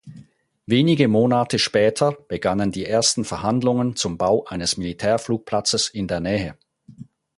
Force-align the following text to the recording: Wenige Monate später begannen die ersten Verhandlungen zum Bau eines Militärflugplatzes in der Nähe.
Wenige 0.65 1.07
Monate 1.07 1.59
später 1.59 2.13
begannen 2.27 2.71
die 2.71 2.87
ersten 2.87 3.23
Verhandlungen 3.23 3.95
zum 3.95 4.17
Bau 4.17 4.45
eines 4.45 4.75
Militärflugplatzes 4.77 5.89
in 5.89 6.07
der 6.07 6.19
Nähe. 6.21 6.57